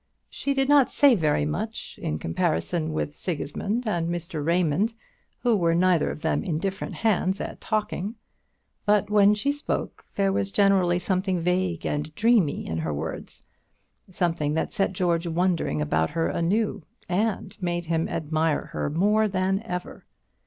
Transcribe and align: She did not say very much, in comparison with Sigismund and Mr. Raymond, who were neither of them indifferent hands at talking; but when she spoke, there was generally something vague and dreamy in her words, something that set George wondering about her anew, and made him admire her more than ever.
She 0.31 0.55
did 0.55 0.67
not 0.67 0.89
say 0.91 1.13
very 1.13 1.45
much, 1.45 1.99
in 2.01 2.17
comparison 2.17 2.91
with 2.91 3.15
Sigismund 3.15 3.87
and 3.87 4.09
Mr. 4.09 4.43
Raymond, 4.43 4.95
who 5.41 5.55
were 5.55 5.75
neither 5.75 6.09
of 6.09 6.23
them 6.23 6.43
indifferent 6.43 6.95
hands 6.95 7.39
at 7.39 7.61
talking; 7.61 8.15
but 8.87 9.11
when 9.11 9.35
she 9.35 9.51
spoke, 9.51 10.03
there 10.15 10.33
was 10.33 10.49
generally 10.49 10.97
something 10.97 11.39
vague 11.39 11.85
and 11.85 12.15
dreamy 12.15 12.65
in 12.65 12.79
her 12.79 12.91
words, 12.91 13.45
something 14.09 14.53
that 14.55 14.73
set 14.73 14.93
George 14.93 15.27
wondering 15.27 15.83
about 15.83 16.09
her 16.09 16.29
anew, 16.29 16.81
and 17.07 17.55
made 17.61 17.85
him 17.85 18.09
admire 18.09 18.71
her 18.73 18.89
more 18.89 19.27
than 19.27 19.61
ever. 19.63 20.07